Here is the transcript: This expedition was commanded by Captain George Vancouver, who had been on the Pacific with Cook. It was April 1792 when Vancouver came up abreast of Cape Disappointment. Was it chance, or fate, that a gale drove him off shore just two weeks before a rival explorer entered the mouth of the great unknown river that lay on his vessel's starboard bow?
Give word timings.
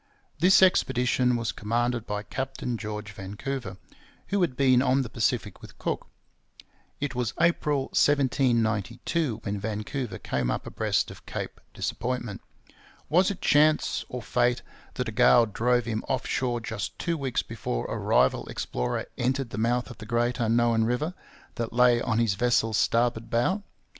This 0.39 0.63
expedition 0.63 1.35
was 1.35 1.51
commanded 1.51 2.07
by 2.07 2.23
Captain 2.23 2.75
George 2.75 3.11
Vancouver, 3.11 3.77
who 4.29 4.41
had 4.41 4.57
been 4.57 4.81
on 4.81 5.03
the 5.03 5.11
Pacific 5.11 5.61
with 5.61 5.77
Cook. 5.77 6.07
It 6.99 7.13
was 7.13 7.35
April 7.39 7.81
1792 7.93 9.41
when 9.43 9.59
Vancouver 9.59 10.17
came 10.17 10.49
up 10.49 10.65
abreast 10.65 11.11
of 11.11 11.27
Cape 11.27 11.61
Disappointment. 11.71 12.41
Was 13.09 13.29
it 13.29 13.41
chance, 13.41 14.03
or 14.09 14.23
fate, 14.23 14.63
that 14.95 15.07
a 15.09 15.11
gale 15.11 15.45
drove 15.45 15.85
him 15.85 16.03
off 16.09 16.25
shore 16.25 16.59
just 16.61 16.97
two 16.97 17.15
weeks 17.15 17.43
before 17.43 17.85
a 17.85 17.95
rival 17.99 18.47
explorer 18.47 19.05
entered 19.19 19.51
the 19.51 19.59
mouth 19.59 19.91
of 19.91 19.99
the 19.99 20.07
great 20.07 20.39
unknown 20.39 20.83
river 20.83 21.13
that 21.57 21.73
lay 21.73 22.01
on 22.01 22.17
his 22.17 22.33
vessel's 22.33 22.75
starboard 22.77 23.29
bow? 23.29 23.61